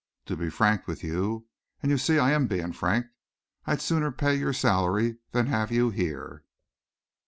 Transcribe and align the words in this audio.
To 0.25 0.35
be 0.35 0.49
frank 0.49 0.87
with 0.87 1.03
you, 1.03 1.45
and 1.83 1.91
you 1.91 1.99
see 1.99 2.17
I 2.17 2.31
am 2.31 2.47
being 2.47 2.71
frank, 2.73 3.05
I'd 3.65 3.81
sooner 3.81 4.11
pay 4.11 4.33
your 4.33 4.51
salary 4.51 5.17
than 5.31 5.45
have 5.45 5.71
you 5.71 5.91
here." 5.91 6.43